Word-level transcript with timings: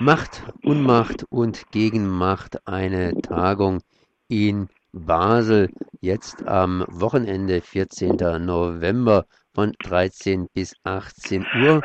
Macht, 0.00 0.44
Unmacht 0.62 1.24
und 1.28 1.72
Gegenmacht, 1.72 2.68
eine 2.68 3.20
Tagung 3.20 3.80
in 4.28 4.68
Basel, 4.92 5.70
jetzt 6.00 6.46
am 6.46 6.84
Wochenende, 6.86 7.60
14. 7.60 8.14
November 8.44 9.26
von 9.52 9.72
13 9.82 10.46
bis 10.54 10.76
18 10.84 11.44
Uhr. 11.64 11.82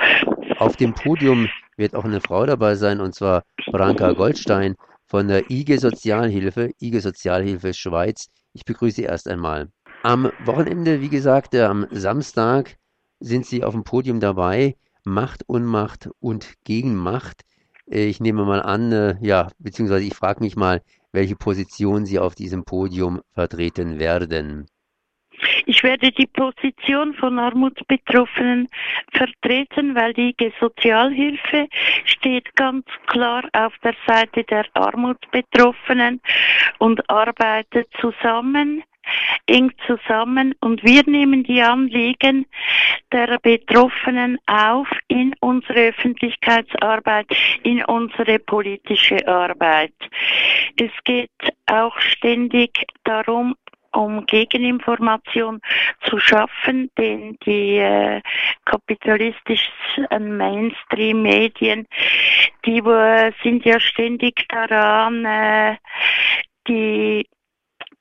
Auf 0.60 0.76
dem 0.76 0.94
Podium 0.94 1.50
wird 1.76 1.96
auch 1.96 2.06
eine 2.06 2.22
Frau 2.22 2.46
dabei 2.46 2.76
sein, 2.76 3.02
und 3.02 3.16
zwar 3.16 3.46
Branka 3.72 4.12
Goldstein 4.12 4.76
von 5.08 5.28
der 5.28 5.50
IG 5.50 5.78
Sozialhilfe, 5.78 6.70
IG 6.80 7.00
Sozialhilfe 7.00 7.74
Schweiz. 7.74 8.28
Ich 8.54 8.64
begrüße 8.64 8.98
Sie 8.98 9.04
erst 9.04 9.28
einmal. 9.28 9.70
Am 10.04 10.32
Wochenende, 10.46 11.02
wie 11.02 11.10
gesagt, 11.10 11.56
am 11.56 11.88
Samstag 11.90 12.78
sind 13.20 13.48
Sie 13.48 13.64
auf 13.64 13.74
dem 13.74 13.84
Podium 13.84 14.20
dabei. 14.20 14.76
Macht, 15.04 15.44
Unmacht 15.48 16.12
und 16.20 16.54
Gegenmacht. 16.64 17.42
Ich 17.96 18.20
nehme 18.20 18.44
mal 18.44 18.60
an, 18.60 18.92
äh, 18.92 19.16
ja, 19.22 19.50
beziehungsweise 19.60 20.04
ich 20.04 20.16
frage 20.16 20.44
mich 20.44 20.56
mal, 20.56 20.82
welche 21.12 21.36
Position 21.36 22.08
Sie 22.08 22.18
auf 22.18 22.34
diesem 22.34 22.66
Podium 22.66 23.22
vertreten 23.36 24.00
werden. 24.00 24.66
Ich 25.68 25.84
werde 25.84 26.12
die 26.12 26.26
Position 26.26 27.14
von 27.14 27.38
Armutsbetroffenen 27.38 28.68
vertreten, 29.12 29.94
weil 29.94 30.14
die 30.14 30.34
Sozialhilfe 30.60 31.68
steht 32.06 32.56
ganz 32.56 32.86
klar 33.06 33.44
auf 33.54 33.74
der 33.84 33.94
Seite 34.08 34.44
der 34.44 34.66
Armutsbetroffenen 34.74 36.20
und 36.80 37.08
arbeitet 37.12 37.90
zusammen 38.02 38.84
eng 39.48 39.72
zusammen 39.86 40.56
und 40.62 40.84
wir 40.84 41.04
nehmen 41.06 41.44
die 41.44 41.62
Anliegen 41.62 42.46
der 43.12 43.38
Betroffenen 43.40 44.38
auf 44.48 44.88
in 45.08 45.34
unsere 45.40 45.90
Öffentlichkeitsarbeit, 45.90 47.28
in 47.64 47.84
unsere 47.86 48.40
politische 48.40 49.28
Arbeit. 49.28 49.94
Es 50.80 50.92
geht 51.04 51.30
auch 51.68 51.98
ständig 52.00 52.86
darum, 53.04 53.56
um 53.94 54.26
Gegeninformation 54.26 55.62
zu 56.10 56.20
schaffen, 56.20 56.90
denn 56.98 57.38
die 57.46 57.78
äh, 57.78 58.22
kapitalistischen 58.66 60.38
Mainstream-Medien, 60.38 61.88
die 62.66 62.80
äh, 62.80 63.32
sind 63.44 63.66
ja 63.66 63.80
ständig 63.80 64.48
daran, 64.50 65.26
äh, 65.26 65.78
die 66.68 67.28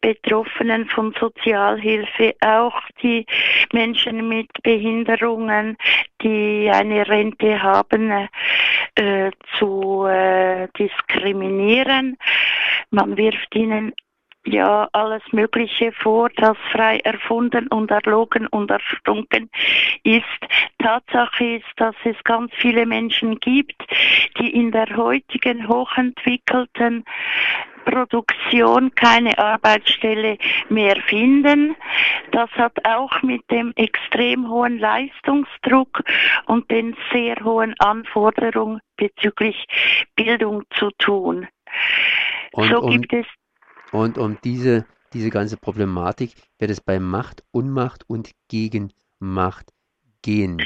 Betroffenen 0.02 0.86
von 0.88 1.14
Sozialhilfe, 1.18 2.34
auch 2.42 2.74
die 3.02 3.24
Menschen 3.72 4.28
mit 4.28 4.50
Behinderungen, 4.62 5.78
die 6.20 6.68
eine 6.70 7.08
Rente 7.08 7.62
haben, 7.62 8.28
äh, 8.96 9.30
zu 9.58 10.04
äh, 10.04 10.68
diskriminieren. 10.78 12.18
Man 12.90 13.16
wirft 13.16 13.54
ihnen 13.54 13.94
ja 14.44 14.88
alles 14.92 15.22
Mögliche 15.32 15.92
vor, 15.92 16.30
das 16.36 16.56
frei 16.72 16.98
erfunden 17.04 17.68
und 17.68 17.90
erlogen 17.90 18.46
und 18.48 18.70
erstunken 18.70 19.50
ist. 20.02 20.24
Tatsache 20.78 21.56
ist, 21.56 21.72
dass 21.76 21.94
es 22.04 22.16
ganz 22.24 22.52
viele 22.56 22.86
Menschen 22.86 23.38
gibt, 23.38 23.82
die 24.38 24.50
in 24.54 24.72
der 24.72 24.96
heutigen 24.96 25.68
hochentwickelten 25.68 27.04
Produktion 27.84 28.94
keine 28.94 29.36
Arbeitsstelle 29.38 30.38
mehr 30.68 30.96
finden. 31.06 31.76
Das 32.30 32.50
hat 32.52 32.84
auch 32.84 33.22
mit 33.22 33.42
dem 33.50 33.72
extrem 33.76 34.48
hohen 34.48 34.78
Leistungsdruck 34.78 36.02
und 36.46 36.70
den 36.70 36.96
sehr 37.12 37.36
hohen 37.42 37.74
Anforderungen 37.78 38.80
bezüglich 38.96 39.66
Bildung 40.14 40.62
zu 40.78 40.90
tun. 40.98 41.48
Und 42.52 42.68
so 42.70 42.82
gibt 42.82 43.12
es 43.12 43.26
und 43.92 44.18
um 44.18 44.38
diese, 44.42 44.84
diese 45.12 45.30
ganze 45.30 45.56
Problematik 45.56 46.34
wird 46.58 46.70
es 46.70 46.80
bei 46.80 46.98
Macht, 46.98 47.44
Unmacht 47.52 48.08
und 48.08 48.30
Gegenmacht 48.48 49.72
gehen. 50.22 50.62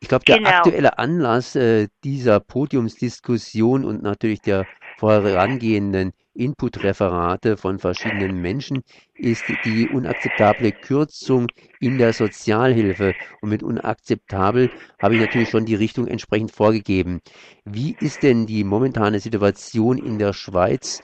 Ich 0.00 0.08
glaube, 0.08 0.24
der 0.24 0.38
genau. 0.38 0.50
aktuelle 0.50 0.98
Anlass 0.98 1.54
äh, 1.54 1.86
dieser 2.02 2.40
Podiumsdiskussion 2.40 3.84
und 3.84 4.02
natürlich 4.02 4.40
der 4.40 4.66
vorangehenden 4.98 6.12
Input-Referate 6.34 7.56
von 7.56 7.78
verschiedenen 7.78 8.40
Menschen 8.40 8.82
ist 9.14 9.44
die 9.64 9.88
unakzeptable 9.88 10.72
Kürzung 10.72 11.46
in 11.78 11.98
der 11.98 12.12
Sozialhilfe. 12.12 13.14
Und 13.40 13.50
mit 13.50 13.62
unakzeptabel 13.62 14.70
habe 15.00 15.14
ich 15.14 15.20
natürlich 15.20 15.50
schon 15.50 15.66
die 15.66 15.74
Richtung 15.74 16.06
entsprechend 16.06 16.52
vorgegeben. 16.52 17.20
Wie 17.64 17.96
ist 18.00 18.22
denn 18.22 18.46
die 18.46 18.64
momentane 18.64 19.20
Situation 19.20 19.98
in 19.98 20.18
der 20.18 20.32
Schweiz 20.32 21.02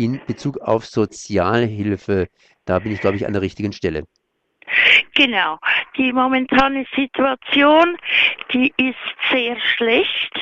in 0.00 0.20
Bezug 0.26 0.58
auf 0.58 0.86
Sozialhilfe. 0.86 2.28
Da 2.64 2.78
bin 2.78 2.92
ich, 2.92 3.00
glaube 3.00 3.16
ich, 3.16 3.26
an 3.26 3.32
der 3.34 3.42
richtigen 3.42 3.72
Stelle. 3.72 4.04
Genau. 5.14 5.58
Die 5.96 6.12
momentane 6.12 6.86
Situation, 6.96 7.98
die 8.52 8.72
ist 8.76 8.96
sehr 9.30 9.56
schlecht. 9.60 10.32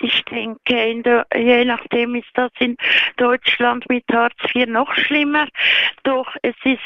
Ich 0.00 0.22
denke, 0.26 1.02
der, 1.02 1.26
je 1.34 1.64
nachdem 1.64 2.14
ist 2.14 2.30
das 2.34 2.52
in 2.60 2.76
Deutschland 3.16 3.88
mit 3.88 4.04
Hartz 4.12 4.36
IV 4.54 4.66
noch 4.66 4.94
schlimmer. 4.94 5.48
Doch 6.04 6.28
es 6.42 6.54
ist 6.64 6.78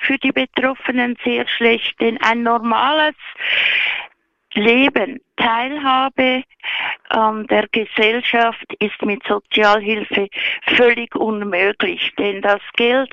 für 0.00 0.16
die 0.18 0.32
Betroffenen 0.32 1.16
sehr 1.24 1.46
schlecht, 1.48 2.00
denn 2.00 2.18
ein 2.22 2.42
normales 2.42 3.16
Leben, 4.54 5.20
Teilhabe 5.36 6.44
an 7.08 7.46
der 7.46 7.66
Gesellschaft 7.68 8.64
ist 8.78 9.00
mit 9.02 9.22
Sozialhilfe 9.26 10.28
völlig 10.76 11.14
unmöglich, 11.14 12.12
denn 12.18 12.40
das 12.40 12.60
Geld 12.76 13.10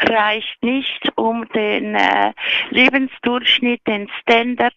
reicht 0.00 0.62
nicht, 0.62 1.12
um 1.16 1.46
den 1.48 1.94
äh, 1.94 2.32
Lebensdurchschnitt, 2.70 3.86
den 3.86 4.08
Standard 4.22 4.74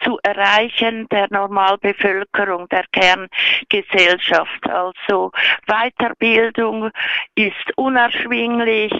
zu 0.00 0.18
erreichen 0.22 1.08
der 1.10 1.28
Normalbevölkerung, 1.30 2.68
der 2.68 2.84
Kerngesellschaft. 2.92 4.68
Also 4.68 5.32
Weiterbildung 5.66 6.90
ist 7.34 7.76
unerschwinglich, 7.76 8.92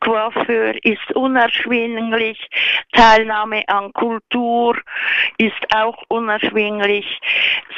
Coiffeur 0.00 0.74
ist 0.84 1.12
unerschwinglich, 1.14 2.38
Teilnahme 2.92 3.62
an 3.68 3.92
Kultur 3.92 4.76
ist 5.38 5.74
auch 5.74 6.02
unerschwinglich. 6.08 6.85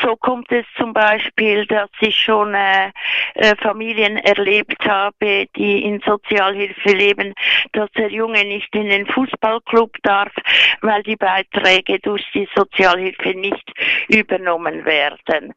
So 0.02 0.16
kommt 0.16 0.50
es 0.52 0.64
zum 0.76 0.92
Beispiel, 0.92 1.66
dass 1.66 1.90
ich 2.00 2.16
schon 2.16 2.54
äh, 2.54 2.90
äh, 3.34 3.56
Familien 3.56 4.16
erlebt 4.18 4.84
habe, 4.86 5.46
die 5.56 5.82
in 5.82 6.00
Sozialhilfe 6.00 6.90
leben, 6.90 7.34
dass 7.72 7.90
der 7.92 8.10
Junge 8.10 8.44
nicht 8.44 8.74
in 8.74 8.88
den 8.88 9.06
Fußballclub 9.06 9.96
darf, 10.02 10.32
weil 10.80 11.02
die 11.02 11.16
Beiträge 11.16 11.98
durch 12.00 12.24
die 12.32 12.48
Sozialhilfe 12.54 13.30
nicht 13.30 13.72
übernommen 14.08 14.84
werden. 14.84 15.54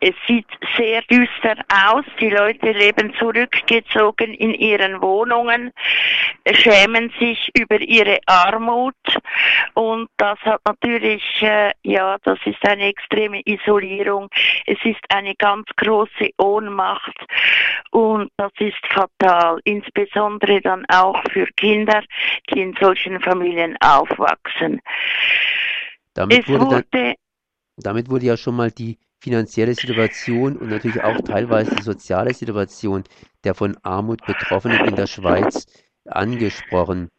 Es 0.00 0.14
sieht 0.26 0.46
sehr 0.76 1.02
düster 1.02 1.56
aus. 1.86 2.04
Die 2.20 2.30
Leute 2.30 2.72
leben 2.72 3.12
zurückgezogen 3.18 4.34
in 4.34 4.54
ihren 4.54 5.00
Wohnungen, 5.02 5.72
schämen 6.52 7.12
sich 7.18 7.50
über 7.54 7.80
ihre 7.80 8.18
Armut 8.26 8.94
und 9.74 10.08
das 10.16 10.38
hat 10.40 10.60
natürlich, 10.66 11.22
äh, 11.42 11.72
ja, 11.82 12.16
das 12.22 12.38
ist 12.44 12.62
eine 12.66 12.86
extreme 12.86 13.40
Isolierung. 13.44 14.28
Es 14.66 14.78
ist 14.84 15.00
eine 15.08 15.34
ganz 15.36 15.66
große 15.76 16.30
Ohnmacht 16.38 17.14
und 17.90 18.30
das 18.36 18.52
ist 18.58 18.86
fatal, 18.88 19.60
insbesondere 19.64 20.60
dann 20.60 20.84
auch 20.88 21.22
für 21.32 21.46
Kinder, 21.56 22.02
die 22.50 22.60
in 22.60 22.74
solchen 22.80 23.20
Familien 23.20 23.76
aufwachsen. 23.80 24.80
Damit 26.14 26.48
wurde, 26.48 26.84
dann, 26.90 27.14
damit 27.76 28.10
wurde 28.10 28.26
ja 28.26 28.36
schon 28.36 28.56
mal 28.56 28.70
die 28.70 28.98
finanzielle 29.20 29.74
Situation 29.74 30.56
und 30.56 30.70
natürlich 30.70 31.02
auch 31.02 31.20
teilweise 31.20 31.74
die 31.74 31.82
soziale 31.82 32.32
Situation 32.32 33.04
der 33.44 33.54
von 33.54 33.76
Armut 33.82 34.24
Betroffenen 34.26 34.86
in 34.86 34.96
der 34.96 35.06
Schweiz 35.06 35.66
angesprochen. 36.16 37.10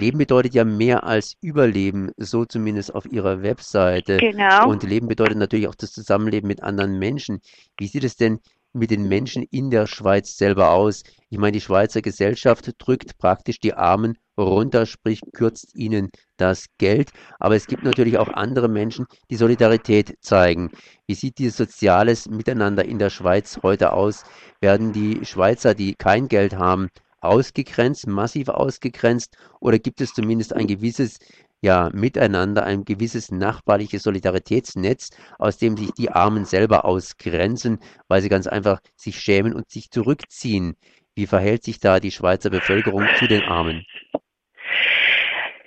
Leben 0.00 0.18
bedeutet 0.18 0.54
ja 0.54 0.64
mehr 0.64 1.04
als 1.04 1.36
Überleben, 1.42 2.10
so 2.16 2.44
zumindest 2.46 2.94
auf 2.94 3.04
Ihrer 3.06 3.42
Webseite. 3.42 4.16
Genau. 4.16 4.68
Und 4.68 4.82
Leben 4.82 5.08
bedeutet 5.08 5.36
natürlich 5.36 5.68
auch 5.68 5.74
das 5.74 5.92
Zusammenleben 5.92 6.48
mit 6.48 6.62
anderen 6.62 6.98
Menschen. 6.98 7.40
Wie 7.76 7.86
sieht 7.86 8.04
es 8.04 8.16
denn 8.16 8.40
mit 8.72 8.90
den 8.90 9.08
Menschen 9.08 9.42
in 9.50 9.70
der 9.70 9.86
Schweiz 9.86 10.36
selber 10.36 10.70
aus? 10.70 11.02
Ich 11.28 11.38
meine, 11.38 11.52
die 11.52 11.60
Schweizer 11.60 12.00
Gesellschaft 12.00 12.70
drückt 12.78 13.18
praktisch 13.18 13.60
die 13.60 13.74
Armen 13.74 14.16
runter, 14.38 14.86
sprich 14.86 15.20
kürzt 15.32 15.74
ihnen 15.74 16.10
das 16.38 16.66
Geld. 16.78 17.10
Aber 17.38 17.56
es 17.56 17.66
gibt 17.66 17.84
natürlich 17.84 18.16
auch 18.16 18.28
andere 18.28 18.68
Menschen, 18.68 19.06
die 19.28 19.36
Solidarität 19.36 20.16
zeigen. 20.22 20.70
Wie 21.06 21.14
sieht 21.14 21.38
dieses 21.38 21.58
soziales 21.58 22.28
Miteinander 22.28 22.84
in 22.84 22.98
der 22.98 23.10
Schweiz 23.10 23.58
heute 23.62 23.92
aus? 23.92 24.24
Werden 24.60 24.92
die 24.92 25.26
Schweizer, 25.26 25.74
die 25.74 25.94
kein 25.94 26.28
Geld 26.28 26.56
haben, 26.56 26.88
ausgegrenzt, 27.20 28.06
massiv 28.06 28.48
ausgegrenzt 28.48 29.36
oder 29.60 29.78
gibt 29.78 30.00
es 30.00 30.14
zumindest 30.14 30.54
ein 30.54 30.66
gewisses 30.66 31.18
ja 31.62 31.90
miteinander 31.92 32.64
ein 32.64 32.84
gewisses 32.84 33.30
nachbarliches 33.30 34.02
Solidaritätsnetz, 34.02 35.10
aus 35.38 35.58
dem 35.58 35.76
sich 35.76 35.92
die 35.92 36.10
Armen 36.10 36.44
selber 36.44 36.84
ausgrenzen, 36.84 37.78
weil 38.08 38.22
sie 38.22 38.28
ganz 38.28 38.46
einfach 38.46 38.80
sich 38.96 39.20
schämen 39.20 39.54
und 39.54 39.68
sich 39.70 39.90
zurückziehen. 39.90 40.76
Wie 41.14 41.26
verhält 41.26 41.64
sich 41.64 41.80
da 41.80 42.00
die 42.00 42.12
Schweizer 42.12 42.50
Bevölkerung 42.50 43.06
zu 43.18 43.26
den 43.26 43.42
Armen? 43.42 43.84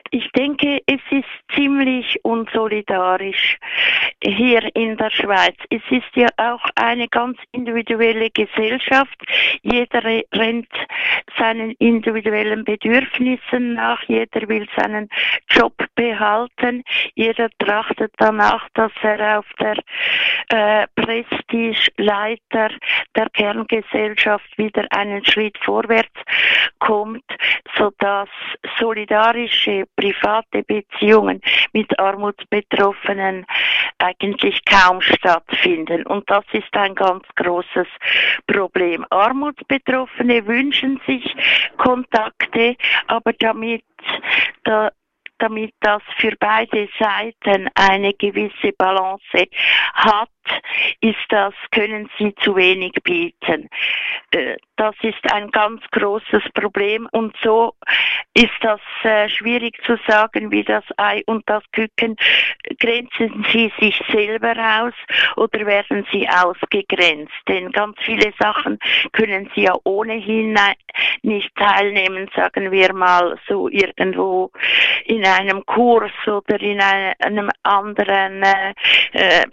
Ich 0.09 0.29
denke, 0.35 0.79
es 0.85 1.01
ist 1.09 1.25
ziemlich 1.55 2.19
unsolidarisch 2.23 3.57
hier 4.23 4.63
in 4.75 4.97
der 4.97 5.09
Schweiz. 5.11 5.55
Es 5.69 5.81
ist 5.89 6.15
ja 6.15 6.27
auch 6.37 6.63
eine 6.75 7.07
ganz 7.07 7.37
individuelle 7.51 8.29
Gesellschaft. 8.29 9.17
Jeder 9.61 10.03
rennt 10.33 10.69
seinen 11.37 11.71
individuellen 11.79 12.63
Bedürfnissen 12.63 13.73
nach. 13.73 14.01
Jeder 14.03 14.47
will 14.47 14.67
seinen 14.77 15.09
Job 15.49 15.73
behalten. 15.95 16.83
Jeder 17.15 17.49
trachtet 17.59 18.13
danach, 18.17 18.67
dass 18.73 18.91
er 19.01 19.39
auf 19.39 19.45
der 19.59 19.77
äh, 20.49 20.87
Prestigeleiter 20.95 22.69
der 23.15 23.29
Kerngesellschaft 23.31 24.57
wieder 24.57 24.85
einen 24.91 25.25
Schritt 25.25 25.57
vorwärts 25.59 26.13
kommt, 26.79 27.23
sodass 27.77 28.29
solidarische 28.79 29.85
private 29.95 30.63
Beziehungen 30.63 31.41
mit 31.73 31.97
Armutsbetroffenen 31.99 33.45
eigentlich 33.99 34.63
kaum 34.65 35.01
stattfinden. 35.01 36.05
Und 36.05 36.29
das 36.29 36.43
ist 36.51 36.73
ein 36.73 36.95
ganz 36.95 37.23
großes 37.35 37.87
Problem. 38.47 39.05
Armutsbetroffene 39.09 40.45
wünschen 40.45 40.99
sich 41.07 41.35
Kontakte, 41.77 42.75
aber 43.07 43.33
damit 43.33 43.83
da 44.63 44.91
damit 45.39 45.73
das 45.81 46.01
für 46.17 46.31
beide 46.39 46.87
Seiten 46.97 47.69
eine 47.75 48.13
gewisse 48.13 48.71
Balance 48.77 49.47
hat, 49.93 50.29
ist 51.01 51.25
das, 51.29 51.53
können 51.71 52.09
sie 52.17 52.33
zu 52.35 52.55
wenig 52.55 52.93
bieten. 53.03 53.69
Äh, 54.31 54.57
das 54.75 54.95
ist 55.03 55.31
ein 55.31 55.51
ganz 55.51 55.81
großes 55.91 56.43
Problem 56.53 57.07
und 57.11 57.35
so 57.43 57.73
ist 58.33 58.49
das 58.61 58.79
äh, 59.03 59.29
schwierig 59.29 59.79
zu 59.85 59.97
sagen 60.07 60.51
wie 60.51 60.63
das 60.63 60.83
Ei 60.97 61.21
und 61.27 61.47
das 61.47 61.63
Küken. 61.71 62.15
Grenzen 62.79 63.45
sie 63.51 63.71
sich 63.79 64.01
selber 64.11 64.55
aus 64.57 64.93
oder 65.35 65.65
werden 65.65 66.05
sie 66.11 66.27
ausgegrenzt? 66.27 67.33
Denn 67.47 67.71
ganz 67.71 67.97
viele 68.01 68.33
Sachen 68.39 68.79
können 69.11 69.49
sie 69.53 69.63
ja 69.63 69.75
ohnehin 69.83 70.57
nicht 71.21 71.53
teilnehmen, 71.55 72.29
sagen 72.35 72.71
wir 72.71 72.93
mal 72.93 73.37
so 73.47 73.69
irgendwo 73.69 74.51
in 75.05 75.25
einem 75.25 75.65
Kurs 75.65 76.11
oder 76.25 76.59
in 76.59 76.81
einem 76.81 77.49
anderen 77.63 78.43
äh, 78.43 79.45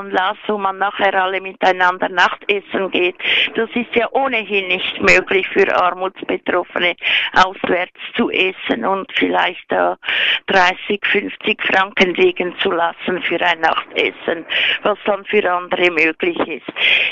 Bildungsanlass, 0.00 0.36
wo 0.46 0.58
man 0.58 0.78
nachher 0.78 1.14
alle 1.14 1.40
miteinander 1.40 2.08
Nachtessen 2.08 2.90
geht. 2.90 3.16
Das 3.54 3.68
ist 3.74 3.94
ja 3.94 4.08
ohnehin 4.12 4.68
nicht 4.68 5.00
möglich 5.00 5.46
für 5.48 5.74
Armutsbetroffene 5.74 6.96
auswärts 7.34 7.98
zu 8.16 8.30
essen 8.30 8.84
und 8.84 9.10
vielleicht 9.14 9.64
da 9.68 9.98
30, 10.46 11.00
50 11.04 11.62
Franken 11.62 12.14
liegen 12.14 12.54
zu 12.60 12.70
lassen 12.70 13.22
für 13.22 13.40
ein 13.40 13.60
Nachtessen, 13.60 14.44
was 14.82 14.98
dann 15.04 15.24
für 15.24 15.50
andere 15.50 15.90
möglich 15.90 16.38
ist. 16.38 16.66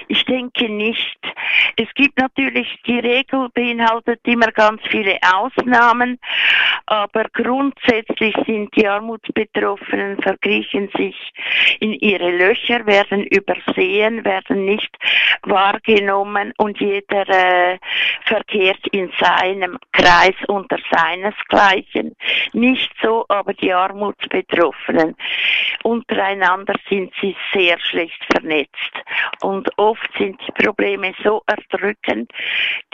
Ich 0.09 0.25
denke 0.25 0.69
nicht. 0.69 1.19
Es 1.77 1.89
gibt 1.95 2.19
natürlich, 2.19 2.69
die 2.87 2.99
Regel 2.99 3.49
beinhaltet 3.55 4.21
immer 4.25 4.51
ganz 4.53 4.81
viele 4.89 5.19
Ausnahmen, 5.35 6.19
aber 6.87 7.25
grundsätzlich 7.33 8.35
sind 8.47 8.75
die 8.77 8.87
Armutsbetroffenen, 8.87 10.21
verkriechen 10.23 10.89
sich 10.97 11.17
in 11.81 11.93
ihre 11.93 12.31
Löcher, 12.31 12.78
werden 12.87 13.25
übersehen, 13.27 14.25
werden 14.25 14.65
nicht 14.65 14.95
wahrgenommen 15.43 16.53
und 16.59 16.81
jeder 16.81 17.29
äh, 17.29 17.79
verkehrt 18.25 18.87
in 18.93 19.11
seinem 19.19 19.79
Kreis 19.93 20.35
unter 20.49 20.79
seinesgleichen. 20.91 22.15
Nicht 22.53 22.93
so, 23.03 23.25
aber 23.29 23.55
die 23.55 23.73
Armutsbetroffenen 23.73 25.17
untereinander 25.85 26.75
sind 26.89 27.13
sie 27.21 27.37
sehr 27.53 27.79
schlecht 27.81 28.25
vernetzt 28.31 28.93
und 29.43 29.69
oft 29.79 30.09
sind 30.19 30.41
die 30.47 30.65
Probleme 30.65 31.15
so 31.23 31.43
erdrückend, 31.47 32.31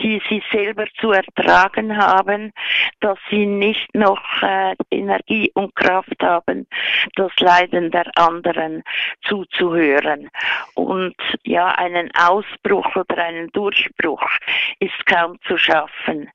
die 0.01 0.21
sie 0.29 0.43
selber 0.51 0.85
zu 0.99 1.11
ertragen 1.11 1.97
haben, 1.97 2.51
dass 3.01 3.17
sie 3.29 3.45
nicht 3.45 3.93
noch 3.93 4.21
äh, 4.41 4.75
Energie 4.91 5.51
und 5.55 5.75
Kraft 5.75 6.21
haben, 6.21 6.67
das 7.15 7.31
Leiden 7.39 7.91
der 7.91 8.05
anderen 8.17 8.83
zuzuhören. 9.23 9.74
Und 10.73 11.15
ja, 11.43 11.67
einen 11.69 12.09
Ausbruch 12.15 12.95
oder 12.95 13.17
einen 13.17 13.49
Durchbruch 13.51 14.23
ist 14.79 15.05
kaum 15.05 15.37
zu 15.47 15.57
schaffen. 15.57 16.29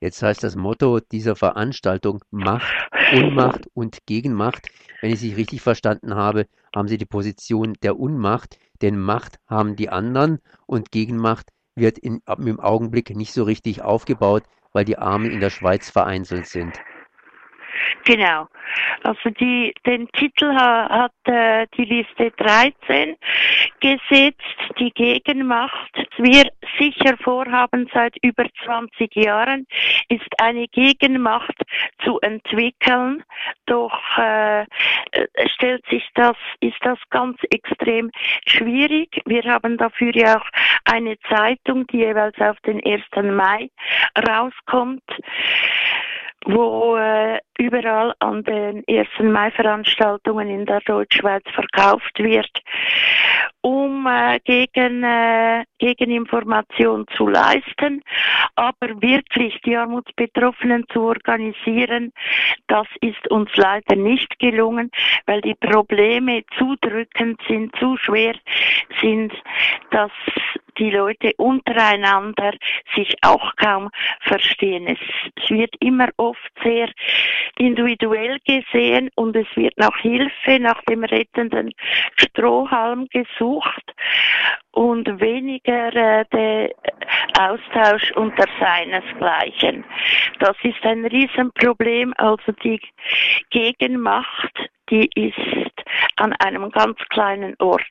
Jetzt 0.00 0.22
heißt 0.22 0.42
das 0.42 0.56
Motto 0.56 1.00
dieser 1.00 1.36
Veranstaltung 1.36 2.22
Macht, 2.30 2.72
Unmacht 3.12 3.66
und 3.74 4.06
Gegenmacht. 4.06 4.68
Wenn 5.02 5.12
ich 5.12 5.20
Sie 5.20 5.34
richtig 5.34 5.60
verstanden 5.60 6.14
habe, 6.14 6.46
haben 6.74 6.88
Sie 6.88 6.96
die 6.96 7.06
Position 7.06 7.74
der 7.82 7.98
Unmacht, 7.98 8.58
denn 8.80 8.98
Macht 8.98 9.38
haben 9.46 9.76
die 9.76 9.90
anderen 9.90 10.38
und 10.66 10.90
Gegenmacht 10.90 11.50
wird 11.74 11.98
in, 11.98 12.22
im 12.26 12.60
Augenblick 12.60 13.14
nicht 13.14 13.32
so 13.32 13.44
richtig 13.44 13.82
aufgebaut, 13.82 14.44
weil 14.72 14.84
die 14.84 14.98
Armen 14.98 15.30
in 15.30 15.40
der 15.40 15.50
Schweiz 15.50 15.90
vereinzelt 15.90 16.46
sind. 16.46 16.80
Genau. 18.04 18.48
Also 19.02 19.30
die, 19.30 19.72
den 19.86 20.08
Titel 20.12 20.54
hat 20.54 21.12
äh, 21.24 21.66
die 21.76 21.84
Liste 21.84 22.30
13 22.36 23.16
gesetzt, 23.80 24.78
die 24.78 24.90
Gegenmacht. 24.90 25.90
Wir 26.18 26.50
sicher 26.78 27.16
vorhaben 27.22 27.88
seit 27.92 28.14
über 28.22 28.44
20 28.64 29.14
Jahren, 29.16 29.66
ist 30.08 30.28
eine 30.40 30.66
Gegenmacht 30.68 31.54
zu 32.04 32.20
entwickeln. 32.20 33.24
Doch 33.66 34.18
äh, 34.18 34.66
stellt 35.54 35.84
sich 35.86 36.06
das, 36.14 36.36
ist 36.60 36.78
das 36.82 36.98
ganz 37.10 37.38
extrem 37.50 38.10
schwierig. 38.46 39.20
Wir 39.24 39.42
haben 39.44 39.76
dafür 39.76 40.14
ja 40.14 40.38
auch 40.38 40.46
eine 40.84 41.18
Zeitung, 41.28 41.86
die 41.88 41.98
jeweils 41.98 42.38
auf 42.38 42.58
den 42.60 42.84
1. 42.84 43.02
Mai 43.34 43.70
rauskommt 44.28 45.02
wo 46.46 46.96
äh, 46.96 47.38
überall 47.58 48.14
an 48.20 48.42
den 48.44 48.82
1. 48.88 49.08
Mai-Veranstaltungen 49.20 50.48
in 50.48 50.64
der 50.64 50.80
Deutschschweiz 50.80 51.44
verkauft 51.52 52.18
wird, 52.18 52.50
um 53.60 54.06
äh, 54.06 54.40
gegen, 54.44 55.04
äh, 55.04 55.64
Gegeninformation 55.78 57.06
zu 57.16 57.28
leisten. 57.28 58.02
Aber 58.56 59.02
wirklich 59.02 59.60
die 59.66 59.76
Armutsbetroffenen 59.76 60.86
zu 60.92 61.02
organisieren, 61.02 62.12
das 62.68 62.86
ist 63.02 63.30
uns 63.30 63.50
leider 63.56 63.96
nicht 63.96 64.38
gelungen, 64.38 64.90
weil 65.26 65.42
die 65.42 65.54
Probleme 65.54 66.44
zu 66.56 66.76
drückend 66.80 67.40
sind, 67.46 67.74
zu 67.76 67.96
schwer 67.98 68.34
sind, 69.02 69.32
dass 69.90 70.12
die 70.78 70.90
Leute 70.90 71.32
untereinander 71.36 72.52
sich 72.94 73.14
auch 73.22 73.54
kaum 73.56 73.90
verstehen. 74.20 74.86
Es, 74.86 75.50
wird 75.50 75.74
immer 75.80 76.08
oft 76.16 76.38
sehr 76.62 76.88
individuell 77.58 78.38
gesehen 78.46 79.10
und 79.16 79.34
es 79.34 79.46
wird 79.56 79.76
nach 79.76 79.96
Hilfe, 79.98 80.60
nach 80.60 80.80
dem 80.82 81.02
rettenden 81.02 81.72
Strohhalm 82.16 83.08
gesucht 83.08 83.94
und 84.72 85.20
weniger 85.20 85.94
äh, 85.94 86.24
der 86.32 86.70
Austausch 87.38 88.12
unter 88.12 88.44
seinesgleichen. 88.60 89.84
Das 90.38 90.56
ist 90.62 90.84
ein 90.84 91.04
Riesenproblem, 91.04 92.14
also 92.16 92.52
die 92.62 92.80
Gegenmacht, 93.50 94.70
die 94.90 95.10
ist 95.14 95.84
an 96.16 96.32
einem 96.34 96.70
ganz 96.70 96.98
kleinen 97.08 97.54
Ort 97.58 97.82